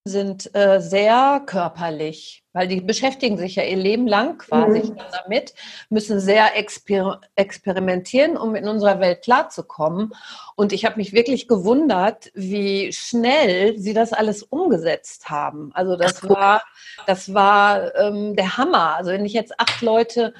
[0.07, 4.97] Sind äh, sehr körperlich, weil die beschäftigen sich ja ihr Leben lang quasi mhm.
[5.13, 5.53] damit,
[5.91, 10.15] müssen sehr exper experimentieren, um in unserer Welt klarzukommen.
[10.57, 15.71] Und ich habe mich wirklich gewundert, wie schnell sie das alles umgesetzt haben.
[15.75, 16.63] Also das war,
[17.07, 18.97] das war ähm, der Hammer.
[18.97, 20.33] Also wenn ich jetzt acht Leute,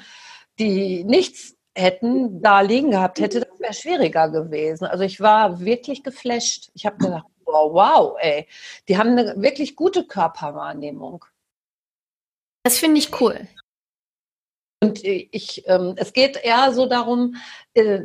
[0.57, 4.85] die nichts hätten da liegen gehabt hätte, wäre schwieriger gewesen.
[4.85, 6.69] Also ich war wirklich geflasht.
[6.73, 8.47] Ich habe gedacht, wow, wow, ey,
[8.87, 11.25] die haben eine wirklich gute Körperwahrnehmung.
[12.63, 13.47] Das finde ich cool.
[14.81, 17.35] Und ich, ähm, es geht eher so darum,
[17.73, 18.01] äh,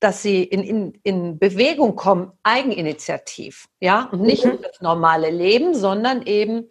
[0.00, 4.58] dass sie in, in, in Bewegung kommen, eigeninitiativ, ja, und nicht mhm.
[4.62, 6.68] das normale Leben, sondern eben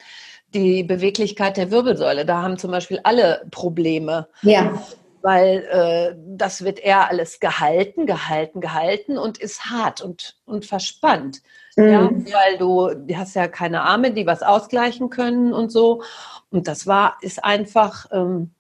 [0.54, 2.26] die Beweglichkeit der Wirbelsäule.
[2.26, 4.28] Da haben zum Beispiel alle Probleme.
[4.42, 4.84] Ja.
[5.22, 11.42] Weil äh, das wird eher alles gehalten, gehalten, gehalten und ist hart und, und verspannt.
[11.76, 12.26] Mhm.
[12.26, 16.04] Ja, weil du, du hast ja keine Arme, die was ausgleichen können und so.
[16.50, 18.52] Und das war, ist einfach, ähm,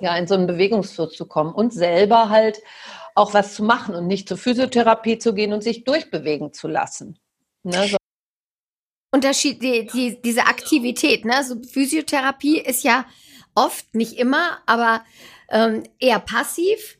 [0.00, 2.60] ja, in so einen Bewegungsfluss zu kommen und selber halt
[3.14, 7.18] auch was zu machen und nicht zur Physiotherapie zu gehen und sich durchbewegen zu lassen.
[7.62, 7.96] Ne, so.
[9.12, 11.42] Unterschied, die, die, diese Aktivität, ne?
[11.44, 13.04] So Physiotherapie ist ja
[13.54, 15.02] oft, nicht immer, aber
[15.50, 16.96] ähm, eher passiv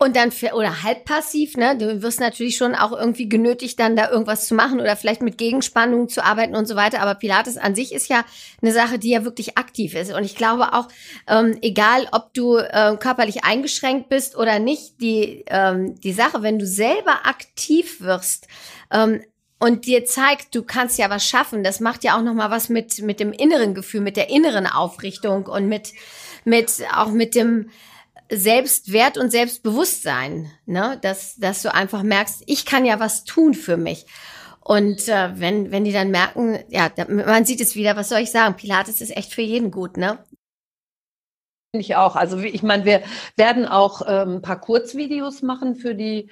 [0.00, 1.76] und dann für, oder halb passiv, ne?
[1.76, 5.38] Du wirst natürlich schon auch irgendwie genötigt, dann da irgendwas zu machen oder vielleicht mit
[5.38, 7.00] Gegenspannungen zu arbeiten und so weiter.
[7.00, 8.24] Aber Pilates an sich ist ja
[8.62, 10.12] eine Sache, die ja wirklich aktiv ist.
[10.12, 10.86] Und ich glaube auch,
[11.26, 16.60] ähm, egal ob du äh, körperlich eingeschränkt bist oder nicht, die, ähm, die Sache, wenn
[16.60, 18.46] du selber aktiv wirst,
[18.92, 19.20] ähm,
[19.60, 21.64] und dir zeigt, du kannst ja was schaffen.
[21.64, 24.68] Das macht ja auch noch mal was mit mit dem inneren Gefühl, mit der inneren
[24.68, 25.94] Aufrichtung und mit
[26.48, 27.70] mit auch mit dem
[28.30, 30.98] Selbstwert und Selbstbewusstsein, ne?
[31.02, 34.06] dass, dass du einfach merkst, ich kann ja was tun für mich.
[34.60, 38.30] Und äh, wenn, wenn die dann merken, ja, man sieht es wieder, was soll ich
[38.30, 40.18] sagen, Pilates ist echt für jeden gut, ne?
[41.70, 42.16] Finde ich auch.
[42.16, 43.02] Also ich meine, wir
[43.36, 46.30] werden auch ähm, ein paar Kurzvideos machen für die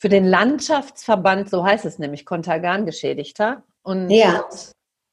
[0.00, 3.64] für den Landschaftsverband, so heißt es nämlich, Kontergan-Geschädigter.
[3.82, 4.44] Und ja.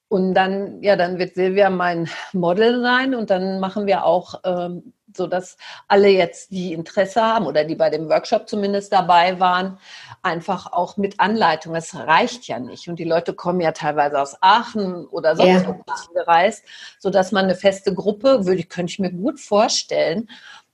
[0.07, 4.93] Und dann, ja, dann wird Silvia mein Model sein und dann machen wir auch ähm,
[5.15, 9.79] so dass alle jetzt, die Interesse haben oder die bei dem Workshop zumindest dabei waren,
[10.21, 11.75] einfach auch mit Anleitung.
[11.75, 12.87] Es reicht ja nicht.
[12.87, 15.77] Und die Leute kommen ja teilweise aus Aachen oder sonst ja.
[16.13, 16.65] gereist,
[16.99, 20.29] sodass man eine feste Gruppe, würde, könnte ich mir gut vorstellen,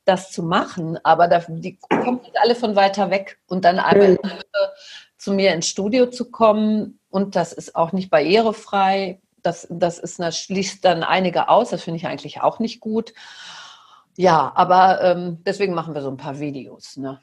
[0.05, 0.99] das zu machen.
[1.03, 3.39] Aber da, die kommen halt alle von weiter weg.
[3.47, 4.19] Und dann einmal mhm.
[5.17, 6.99] zu mir ins Studio zu kommen.
[7.09, 9.20] Und das ist auch nicht barrierefrei.
[9.43, 11.69] Das, das ist, das schließt dann einige aus.
[11.69, 13.13] Das finde ich eigentlich auch nicht gut.
[14.17, 16.97] Ja, aber ähm, deswegen machen wir so ein paar Videos.
[16.97, 17.19] Ne?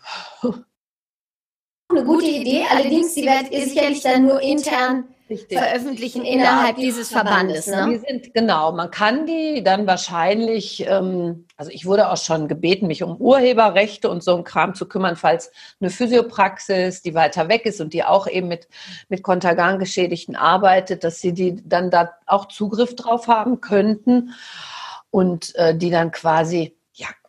[1.90, 5.58] Eine gute Idee, allerdings, die werdet ihr sicherlich dann nur intern Richtig.
[5.58, 7.66] veröffentlichen innerhalb ja, dieses Verbandes.
[7.66, 7.86] Ne?
[7.90, 12.86] Die sind, genau, man kann die dann wahrscheinlich, ähm, also ich wurde auch schon gebeten,
[12.86, 17.66] mich um Urheberrechte und so ein Kram zu kümmern, falls eine Physiopraxis, die weiter weg
[17.66, 18.68] ist und die auch eben mit,
[19.08, 24.34] mit Kontergan-Geschädigten arbeitet, dass sie die dann da auch Zugriff drauf haben könnten
[25.10, 26.74] und äh, die dann quasi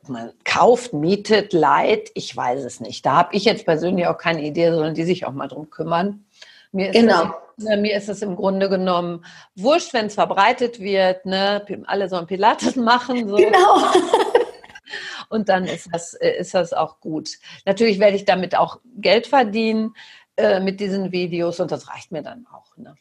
[0.10, 3.06] man kauft, mietet, leiht, ich weiß es nicht.
[3.06, 6.26] Da habe ich jetzt persönlich auch keine Idee, sondern die sich auch mal drum kümmern.
[6.72, 7.34] Mir ist genau.
[7.58, 11.26] Es, ne, mir ist es im Grunde genommen wurscht, wenn es verbreitet wird.
[11.26, 11.66] Ne?
[11.86, 13.28] Alle sollen Pilates machen.
[13.28, 13.36] So.
[13.36, 13.78] Genau.
[15.30, 17.30] Und dann ist das, ist das auch gut.
[17.66, 19.94] Natürlich werde ich damit auch Geld verdienen
[20.38, 22.76] äh, mit diesen Videos und das reicht mir dann auch.
[22.78, 22.96] Ne?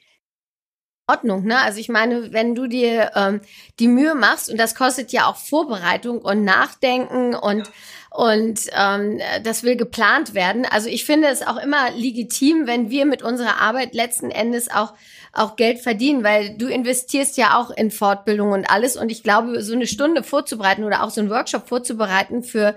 [1.07, 1.62] Ordnung, ne?
[1.62, 3.40] Also ich meine, wenn du dir ähm,
[3.78, 7.70] die Mühe machst und das kostet ja auch Vorbereitung und Nachdenken und.
[8.18, 10.66] Und ähm, das will geplant werden.
[10.68, 14.94] Also ich finde es auch immer legitim, wenn wir mit unserer Arbeit letzten Endes auch
[15.33, 18.96] auch Geld verdienen, weil du investierst ja auch in Fortbildung und alles.
[18.96, 22.74] Und ich glaube, so eine Stunde vorzubereiten oder auch so einen Workshop vorzubereiten für,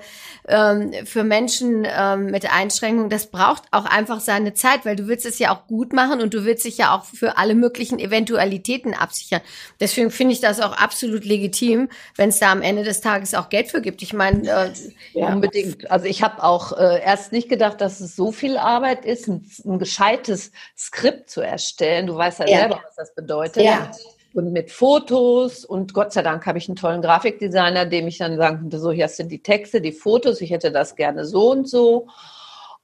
[0.47, 5.25] ähm, für Menschen ähm, mit Einschränkungen, das braucht auch einfach seine Zeit, weil du willst
[5.25, 8.93] es ja auch gut machen und du willst dich ja auch für alle möglichen Eventualitäten
[8.93, 9.41] absichern.
[9.79, 13.49] Deswegen finde ich das auch absolut legitim, wenn es da am Ende des Tages auch
[13.49, 14.01] Geld für gibt.
[14.01, 14.71] Ich meine, äh,
[15.13, 15.89] ja, unbedingt.
[15.89, 19.49] Also ich habe auch äh, erst nicht gedacht, dass es so viel Arbeit ist, ein,
[19.65, 22.07] ein gescheites Skript zu erstellen.
[22.07, 22.57] Du weißt ja, ja.
[22.59, 23.63] selber, was das bedeutet.
[23.63, 23.91] Ja.
[24.33, 28.37] Und mit Fotos und Gott sei Dank habe ich einen tollen Grafikdesigner, dem ich dann
[28.37, 31.67] sagen konnte, so hier sind die Texte, die Fotos, ich hätte das gerne so und
[31.67, 32.07] so.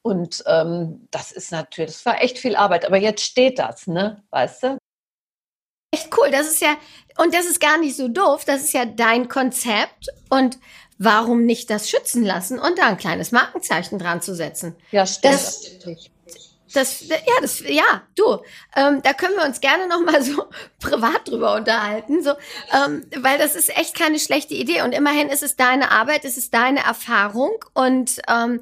[0.02, 4.24] Und ähm, das ist natürlich, das war echt viel Arbeit, aber jetzt steht das, ne?
[4.30, 4.78] Weißt du?
[5.94, 6.76] Echt cool, das ist ja,
[7.18, 10.60] und das ist gar nicht so doof, das ist ja dein Konzept und
[10.98, 14.76] warum nicht das schützen lassen und da ein kleines Markenzeichen dran zu setzen?
[14.92, 15.34] Ja, stimmt.
[15.34, 15.62] Das,
[16.74, 18.42] das ja, das, ja, du,
[18.76, 20.46] ähm, da können wir uns gerne noch mal so
[20.80, 22.32] privat drüber unterhalten, so,
[22.74, 26.38] ähm, weil das ist echt keine schlechte Idee und immerhin ist es deine Arbeit, es
[26.38, 28.62] ist deine Erfahrung und ähm,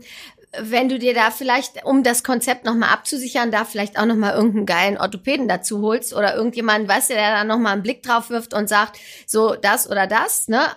[0.59, 4.65] wenn du dir da vielleicht, um das Konzept nochmal abzusichern, da vielleicht auch nochmal irgendeinen
[4.65, 8.53] geilen Orthopäden dazu holst oder irgendjemanden, weißt du, der da nochmal einen Blick drauf wirft
[8.53, 10.67] und sagt, so das oder das, ne?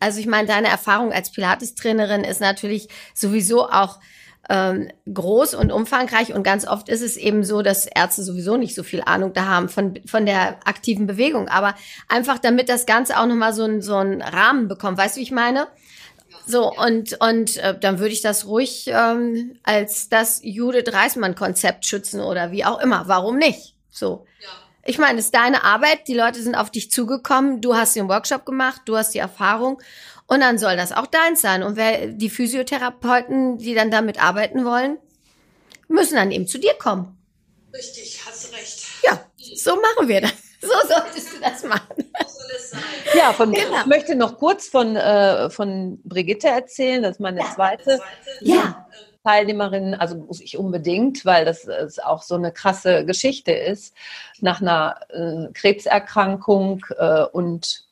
[0.00, 3.98] Also ich meine, deine Erfahrung als Pilates-Trainerin ist natürlich sowieso auch
[4.48, 8.74] ähm, groß und umfangreich und ganz oft ist es eben so, dass Ärzte sowieso nicht
[8.74, 11.48] so viel Ahnung da haben von, von der aktiven Bewegung.
[11.48, 11.74] Aber
[12.08, 14.98] einfach damit das Ganze auch nochmal so, ein, so einen Rahmen bekommt.
[14.98, 15.66] Weißt du, wie ich meine?
[16.46, 22.20] So, und, und äh, dann würde ich das ruhig ähm, als das Judith Reismann-Konzept schützen
[22.20, 23.04] oder wie auch immer.
[23.08, 23.76] Warum nicht?
[23.90, 24.26] So.
[24.42, 24.48] Ja.
[24.86, 28.08] Ich meine, es ist deine Arbeit, die Leute sind auf dich zugekommen, du hast den
[28.08, 29.80] Workshop gemacht, du hast die Erfahrung
[30.26, 31.62] und dann soll das auch deins sein.
[31.62, 34.98] Und wer die Physiotherapeuten, die dann damit arbeiten wollen,
[35.88, 37.18] müssen dann eben zu dir kommen.
[37.72, 38.86] Richtig, hast recht.
[39.02, 39.20] Ja,
[39.54, 40.32] so machen wir das.
[40.64, 42.10] So solltest du das machen.
[43.14, 43.80] Ja, von, genau.
[43.80, 47.02] ich möchte noch kurz von, äh, von Brigitte erzählen.
[47.02, 47.54] Das ist meine ja.
[47.54, 48.00] zweite.
[48.40, 48.88] Ja.
[49.24, 53.96] Teilnehmerin, also muss ich unbedingt, weil das ist auch so eine krasse Geschichte ist,
[54.40, 57.83] nach einer äh, Krebserkrankung äh, und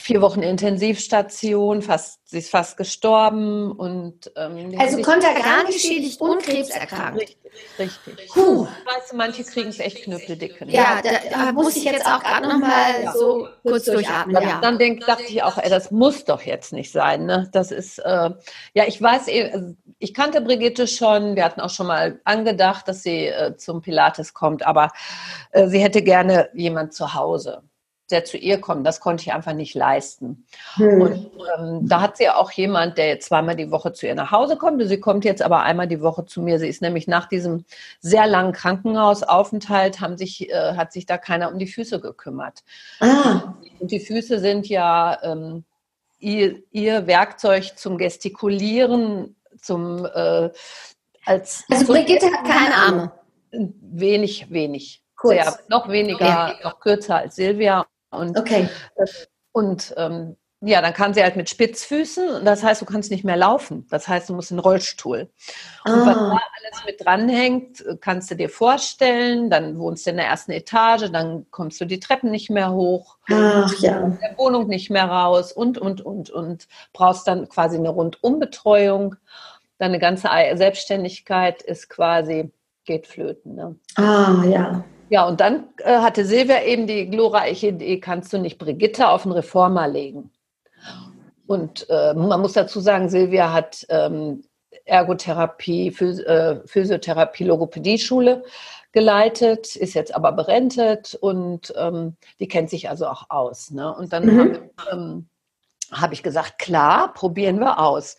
[0.00, 7.20] vier Wochen Intensivstation, fast, sie ist fast gestorben und ähm, also kontergan-geschädigt und krebserkrankt.
[7.20, 7.36] Richtig,
[7.78, 8.30] richtig.
[8.32, 8.64] Puh.
[8.64, 10.66] Weißt du, manche kriegen es echt knüppeldicke.
[10.66, 10.72] Ne?
[10.72, 13.12] Ja, da, da, muss ich jetzt auch gerade noch mal ja.
[13.12, 14.34] so kurz durchatmen.
[14.34, 14.60] Dann, ja.
[14.60, 17.26] dann denk, dachte ich auch, ey, das muss doch jetzt nicht sein.
[17.26, 17.48] Ne?
[17.52, 18.30] Das ist, äh,
[18.74, 22.86] ja, ich weiß, eh, also ich kannte Brigitte schon, wir hatten auch schon mal angedacht,
[22.86, 24.92] dass sie äh, zum Pilates kommt, aber
[25.50, 27.62] äh, sie hätte gerne jemand zu Hause
[28.10, 28.86] der zu ihr kommt.
[28.86, 30.46] Das konnte ich einfach nicht leisten.
[30.74, 31.00] Hm.
[31.00, 34.56] Und ähm, da hat sie auch jemand, der zweimal die Woche zu ihr nach Hause
[34.56, 34.82] kommt.
[34.86, 36.58] Sie kommt jetzt aber einmal die Woche zu mir.
[36.58, 37.64] Sie ist nämlich nach diesem
[38.00, 42.64] sehr langen Krankenhausaufenthalt, haben sich, äh, hat sich da keiner um die Füße gekümmert.
[43.00, 43.54] Ah.
[43.78, 45.64] Und die Füße sind ja ähm,
[46.18, 50.50] ihr, ihr Werkzeug zum Gestikulieren, zum äh,
[51.24, 51.64] als.
[51.70, 53.12] Also Brigitte hat keine Arme.
[53.50, 55.02] Wenig, wenig.
[55.16, 55.34] Kurz.
[55.34, 56.60] Sehr, noch weniger, okay.
[56.62, 57.84] noch kürzer als Silvia.
[58.10, 58.68] Und, okay.
[59.52, 62.44] und ähm, ja, dann kann sie halt mit Spitzfüßen.
[62.44, 63.86] Das heißt, du kannst nicht mehr laufen.
[63.90, 65.30] Das heißt, du musst in den Rollstuhl.
[65.84, 66.06] Und ah.
[66.06, 69.50] was da alles mit dranhängt, kannst du dir vorstellen.
[69.50, 73.18] Dann wohnst du in der ersten Etage, dann kommst du die Treppen nicht mehr hoch.
[73.30, 74.00] Ach ja.
[74.00, 76.66] In der Wohnung nicht mehr raus und, und, und, und.
[76.92, 79.14] Brauchst dann quasi eine Rundumbetreuung.
[79.78, 82.50] Deine ganze Selbstständigkeit ist quasi,
[82.84, 83.54] geht flöten.
[83.54, 83.76] Ne?
[83.94, 84.84] Ah, ja.
[85.10, 89.22] Ja, und dann äh, hatte Silvia eben die glorreiche Idee, kannst du nicht Brigitte auf
[89.22, 90.30] den Reformer legen?
[91.46, 94.44] Und äh, man muss dazu sagen, Silvia hat ähm,
[94.84, 98.44] Ergotherapie, Phys äh, Physiotherapie, Logopädie-Schule
[98.92, 103.70] geleitet, ist jetzt aber berentet und ähm, die kennt sich also auch aus.
[103.70, 103.94] Ne?
[103.94, 104.38] Und dann mhm.
[104.38, 105.28] habe ähm,
[105.90, 108.18] hab ich gesagt, klar, probieren wir aus.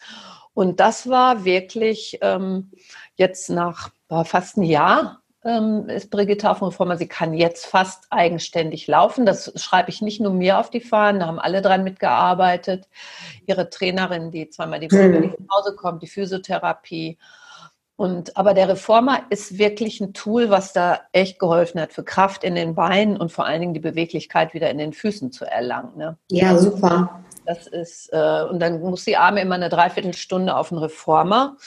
[0.54, 2.72] Und das war wirklich ähm,
[3.16, 6.98] jetzt nach war fast ein Jahr ähm, ist Brigitte auf dem Reformer.
[6.98, 9.26] Sie kann jetzt fast eigenständig laufen.
[9.26, 12.90] Das schreibe ich nicht nur mir auf die Fahnen, da haben alle dran mitgearbeitet.
[13.46, 15.36] Ihre Trainerin, die zweimal die Woche mhm.
[15.48, 17.18] nach Hause kommt, die Physiotherapie.
[17.96, 22.44] Und, aber der Reformer ist wirklich ein Tool, was da echt geholfen hat, für Kraft
[22.46, 25.98] in den Beinen und vor allen Dingen die Beweglichkeit wieder in den Füßen zu erlangen.
[25.98, 26.18] Ne?
[26.30, 27.24] Ja, super.
[27.46, 31.58] Das ist, äh, und dann muss die Arme immer eine Dreiviertelstunde auf den Reformer.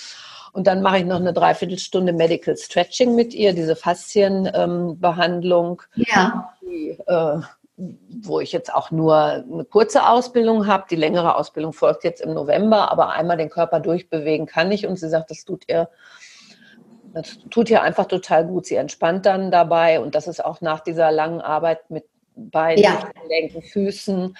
[0.52, 5.82] Und dann mache ich noch eine Dreiviertelstunde Medical Stretching mit ihr, diese Faszienbehandlung.
[5.96, 6.52] Ähm, ja.
[6.60, 7.40] Die, äh,
[7.76, 10.84] wo ich jetzt auch nur eine kurze Ausbildung habe.
[10.90, 14.86] Die längere Ausbildung folgt jetzt im November, aber einmal den Körper durchbewegen kann ich.
[14.86, 15.88] Und sie sagt, das tut ihr,
[17.14, 18.66] das tut ihr einfach total gut.
[18.66, 20.00] Sie entspannt dann dabei.
[20.00, 23.10] Und das ist auch nach dieser langen Arbeit mit Beinen, ja.
[23.22, 24.36] Gelenken, Füßen,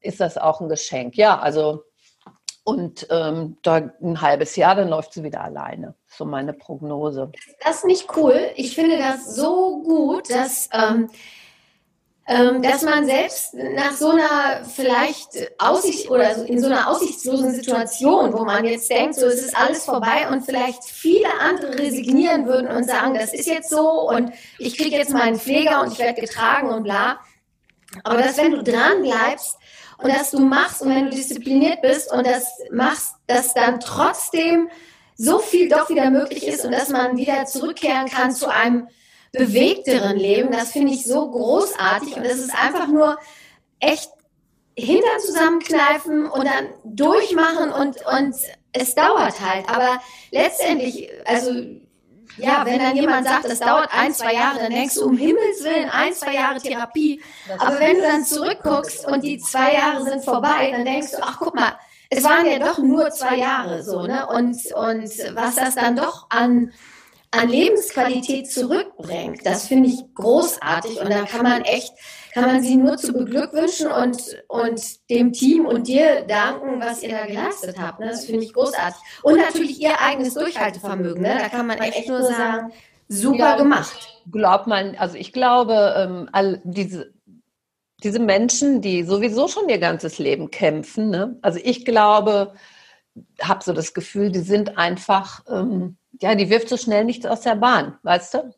[0.00, 1.16] ist das auch ein Geschenk.
[1.16, 1.84] Ja, also
[2.64, 5.94] und ähm, da ein halbes Jahr, dann läuft sie wieder alleine.
[6.06, 7.32] So meine Prognose.
[7.64, 8.50] Das ist nicht cool.
[8.54, 11.10] Ich finde das so gut, dass, ähm,
[12.28, 18.32] ähm, dass man selbst nach so einer vielleicht Aussicht oder in so einer aussichtslosen Situation,
[18.32, 22.68] wo man jetzt denkt, so es ist alles vorbei und vielleicht viele andere resignieren würden
[22.68, 26.20] und sagen, das ist jetzt so und ich kriege jetzt meinen Pfleger und ich werde
[26.20, 27.18] getragen und bla.
[28.04, 29.58] Aber dass wenn du dran bleibst,
[30.02, 34.68] und dass du machst und wenn du diszipliniert bist und das machst, dass dann trotzdem
[35.16, 38.88] so viel doch wieder möglich ist und dass man wieder zurückkehren kann zu einem
[39.32, 43.18] bewegteren Leben, das finde ich so großartig und es ist einfach nur
[43.80, 44.10] echt
[44.76, 48.36] Hintern zusammenkneifen und dann durchmachen und, und
[48.72, 49.68] es dauert halt.
[49.68, 51.50] Aber letztendlich, also
[52.36, 55.62] ja, wenn dann jemand sagt, das dauert ein, zwei Jahre, dann denkst du, um Himmels
[55.62, 57.22] Willen, ein, zwei Jahre Therapie.
[57.58, 61.38] Aber wenn du dann zurückguckst und die zwei Jahre sind vorbei, dann denkst du, ach
[61.38, 61.76] guck mal,
[62.10, 64.26] es waren ja doch nur zwei Jahre so, ne?
[64.26, 66.72] Und, und was das dann doch an,
[67.30, 71.00] an Lebensqualität zurückbringt, das finde ich großartig.
[71.00, 71.92] Und da kann man echt
[72.32, 74.18] kann man sie nur zu beglückwünschen und,
[74.48, 78.00] und dem Team und dir danken, was ihr da geleistet habt.
[78.00, 78.08] Ne?
[78.08, 79.00] Das finde ich großartig.
[79.22, 81.22] Und natürlich ihr eigenes Durchhaltevermögen.
[81.22, 81.36] Ne?
[81.38, 82.72] Da kann man echt nur sagen,
[83.08, 84.22] super gemacht.
[84.30, 87.12] Glaubt man, also ich glaube, ähm, all diese,
[88.02, 91.38] diese Menschen, die sowieso schon ihr ganzes Leben kämpfen, ne?
[91.42, 92.54] also ich glaube,
[93.42, 97.42] habe so das Gefühl, die sind einfach, ähm, ja, die wirft so schnell nichts aus
[97.42, 98.54] der Bahn, weißt du?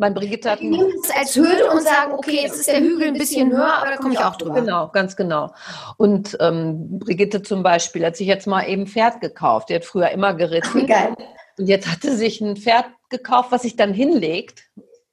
[0.00, 3.08] Mein Brigitte hat Die nehmen es als Hürde und sagen, okay, jetzt ist der Hügel
[3.08, 4.54] ein bisschen höher, aber da komme ich auch drüber.
[4.54, 5.52] Genau, ganz genau.
[5.96, 9.68] Und ähm, Brigitte zum Beispiel hat sich jetzt mal eben ein Pferd gekauft.
[9.68, 10.86] Die hat früher immer geritten.
[10.86, 11.14] Geil.
[11.58, 14.62] Und jetzt hat sie sich ein Pferd gekauft, was sich dann hinlegt,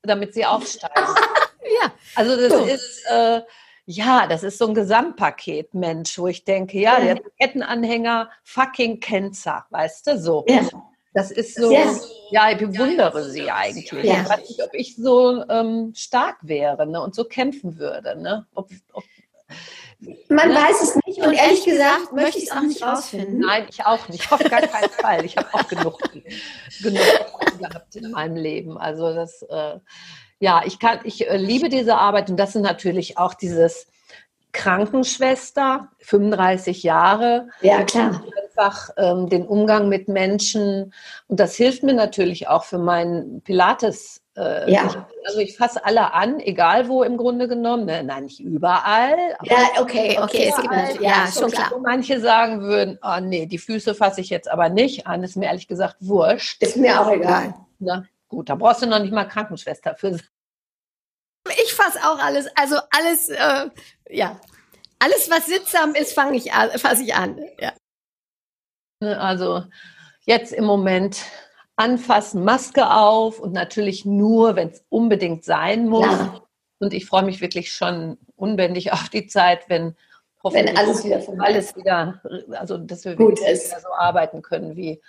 [0.03, 0.93] damit sie aufsteigt.
[1.81, 1.91] Ja.
[2.13, 2.63] Also das So.
[2.65, 3.41] ist, äh,
[3.87, 7.15] ja, das ist so ein Gesamtpaket, Mensch, wo ich denke, ja, Ja.
[7.15, 10.45] der Kettenanhänger, fucking Kenzer, weißt du, so.
[10.47, 10.61] Ja.
[11.15, 11.95] Das ist so, Ja.
[12.29, 13.89] ja, ich bewundere sie eigentlich.
[14.03, 14.21] Ja.
[14.21, 18.21] Ich weiß nicht, ob ich so ähm, stark wäre ne, und so kämpfen würde.
[18.21, 18.45] Ne?
[18.53, 19.03] Ob, ob,
[20.27, 20.55] Man Ja.
[20.67, 23.39] weiß es nicht und ehrlich gesagt möchte ich es auch nicht rausfinden.
[23.39, 25.23] nein, ich auch nicht, auf gar keinen Fall.
[25.23, 25.97] Ich habe auch genug,
[26.83, 27.01] genug
[27.59, 28.77] gehabt in meinem Leben.
[28.77, 29.79] Also das, äh,
[30.41, 33.87] ja, ich kann, ich äh, liebe diese Arbeit und das sind natürlich auch dieses
[34.51, 38.21] Krankenschwester, 35 Jahre, Ja, klar.
[38.55, 40.93] Einfach ähm, den Umgang mit Menschen.
[41.27, 44.21] Und das hilft mir natürlich auch für meinen Pilates.
[44.37, 44.85] Äh, Ja.
[44.87, 44.95] ich,
[45.27, 47.85] also ich fasse alle an, egal wo im Grunde genommen.
[47.85, 48.03] Ne?
[48.03, 49.15] Nein, nicht überall.
[49.43, 51.71] Ja, okay, okay, es gibt natürlich, ja, schon klar.
[51.73, 55.23] Wo manche sagen würden, oh nee, die Füße fasse ich jetzt aber nicht an.
[55.23, 56.61] Ist mir ehrlich gesagt wurscht.
[56.61, 57.53] Ist mir auch egal.
[57.79, 58.07] Ne?
[58.27, 60.17] Gut, da brauchst du noch nicht mal Krankenschwester für.
[61.63, 63.69] Ich fasse auch alles, also alles, äh,
[64.09, 64.39] ja.
[64.97, 67.37] Alles, was sittsam ist, fange ich an, fasse ich an.
[67.59, 67.73] Ja.
[68.99, 69.63] Ne, Also
[70.25, 71.23] jetzt im Moment
[71.75, 76.05] anfassen, Maske auf und natürlich nur, wenn es unbedingt sein muss.
[76.05, 76.41] Ja.
[76.79, 79.95] Und ich freue mich wirklich schon unbändig auf die Zeit, wenn
[80.43, 85.01] hoffentlich alles wieder alles wieder, also dass wir Gut wieder so arbeiten können wie,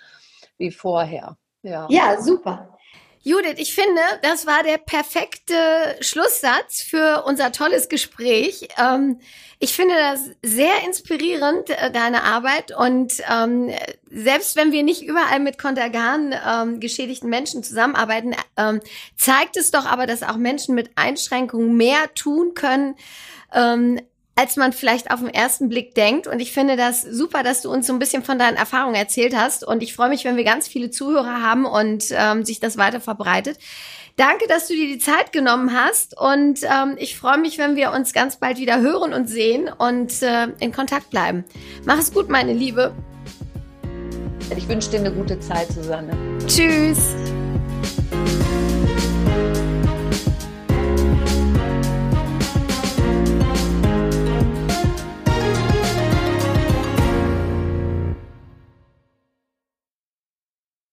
[0.57, 1.37] wie vorher.
[1.61, 1.87] Ja.
[1.89, 2.77] Ja, super.
[3.23, 5.55] Judith, ich finde, das war der perfekte
[6.01, 8.67] Schlusssatz für unser tolles Gespräch.
[8.77, 9.19] Ähm,
[9.59, 12.75] ich finde das sehr inspirierend, äh, deine Arbeit.
[12.75, 13.71] Und ähm,
[14.09, 18.81] selbst wenn wir nicht überall mit Kontergan ähm, geschädigten Menschen zusammenarbeiten, ähm,
[19.15, 22.95] zeigt es doch aber, dass auch Menschen mit Einschränkungen mehr tun können,
[23.53, 23.99] ähm,
[24.37, 26.27] als man vielleicht auf den ersten Blick denkt.
[26.27, 29.35] Und ich finde das super, dass du uns so ein bisschen von deinen Erfahrungen erzählt
[29.35, 29.65] hast.
[29.65, 33.01] Und ich freue mich, wenn wir ganz viele Zuhörer haben und ähm, sich das weiter
[33.01, 33.57] verbreitet.
[34.15, 36.15] Danke, dass du dir die Zeit genommen hast.
[36.15, 40.21] Und ähm, ich freue mich, wenn wir uns ganz bald wieder hören und sehen und
[40.21, 41.43] äh, in Kontakt bleiben.
[41.85, 42.93] Mach es gut, meine Liebe.
[44.55, 46.15] Ich wünsche dir eine gute Zeit, Susanne.
[46.45, 47.15] Tschüss.